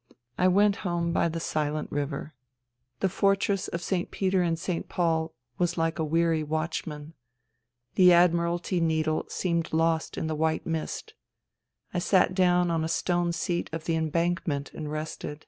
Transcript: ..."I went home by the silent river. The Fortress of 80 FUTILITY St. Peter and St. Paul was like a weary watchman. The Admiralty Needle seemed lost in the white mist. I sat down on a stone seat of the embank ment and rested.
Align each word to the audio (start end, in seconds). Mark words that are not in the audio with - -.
..."I 0.36 0.48
went 0.48 0.76
home 0.84 1.12
by 1.14 1.30
the 1.30 1.40
silent 1.40 1.90
river. 1.90 2.34
The 3.00 3.08
Fortress 3.08 3.68
of 3.68 3.80
80 3.80 3.80
FUTILITY 3.80 3.86
St. 4.02 4.10
Peter 4.10 4.42
and 4.42 4.58
St. 4.58 4.86
Paul 4.90 5.32
was 5.56 5.78
like 5.78 5.98
a 5.98 6.04
weary 6.04 6.42
watchman. 6.42 7.14
The 7.94 8.12
Admiralty 8.12 8.82
Needle 8.82 9.24
seemed 9.30 9.72
lost 9.72 10.18
in 10.18 10.26
the 10.26 10.34
white 10.34 10.66
mist. 10.66 11.14
I 11.94 12.00
sat 12.00 12.34
down 12.34 12.70
on 12.70 12.84
a 12.84 12.86
stone 12.88 13.32
seat 13.32 13.70
of 13.72 13.86
the 13.86 13.94
embank 13.94 14.46
ment 14.46 14.74
and 14.74 14.92
rested. 14.92 15.46